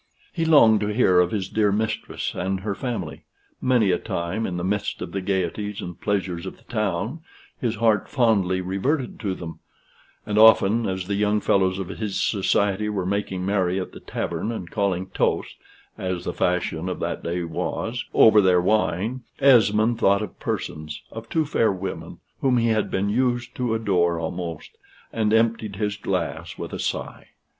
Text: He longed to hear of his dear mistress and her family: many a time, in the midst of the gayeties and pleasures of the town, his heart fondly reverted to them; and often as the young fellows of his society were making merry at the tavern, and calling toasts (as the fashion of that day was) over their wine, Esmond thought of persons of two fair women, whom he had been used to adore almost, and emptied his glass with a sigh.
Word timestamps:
He 0.33 0.45
longed 0.45 0.79
to 0.79 0.87
hear 0.87 1.19
of 1.19 1.29
his 1.29 1.47
dear 1.47 1.71
mistress 1.71 2.33
and 2.33 2.61
her 2.61 2.73
family: 2.73 3.25
many 3.61 3.91
a 3.91 3.99
time, 3.99 4.47
in 4.47 4.57
the 4.57 4.63
midst 4.63 4.99
of 5.03 5.11
the 5.11 5.21
gayeties 5.21 5.79
and 5.79 6.01
pleasures 6.01 6.47
of 6.47 6.57
the 6.57 6.63
town, 6.63 7.19
his 7.59 7.75
heart 7.75 8.09
fondly 8.09 8.61
reverted 8.61 9.19
to 9.19 9.35
them; 9.35 9.59
and 10.25 10.39
often 10.39 10.87
as 10.87 11.05
the 11.05 11.13
young 11.13 11.39
fellows 11.39 11.77
of 11.77 11.89
his 11.89 12.19
society 12.19 12.89
were 12.89 13.05
making 13.05 13.45
merry 13.45 13.79
at 13.79 13.91
the 13.91 13.99
tavern, 13.99 14.51
and 14.51 14.71
calling 14.71 15.05
toasts 15.11 15.53
(as 15.99 16.23
the 16.23 16.33
fashion 16.33 16.89
of 16.89 16.99
that 16.99 17.21
day 17.21 17.43
was) 17.43 18.03
over 18.11 18.41
their 18.41 18.59
wine, 18.59 19.21
Esmond 19.39 19.99
thought 19.99 20.23
of 20.23 20.39
persons 20.39 21.03
of 21.11 21.29
two 21.29 21.45
fair 21.45 21.71
women, 21.71 22.17
whom 22.39 22.57
he 22.57 22.69
had 22.69 22.89
been 22.89 23.09
used 23.09 23.53
to 23.53 23.75
adore 23.75 24.19
almost, 24.19 24.71
and 25.13 25.31
emptied 25.31 25.75
his 25.75 25.95
glass 25.95 26.57
with 26.57 26.73
a 26.73 26.79
sigh. 26.79 27.27